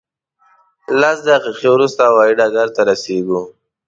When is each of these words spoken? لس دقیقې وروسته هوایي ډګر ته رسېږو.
لس 1.01 1.17
دقیقې 1.29 1.69
وروسته 1.71 2.01
هوایي 2.09 2.33
ډګر 2.39 2.67
ته 2.75 2.81
رسېږو. 2.89 3.41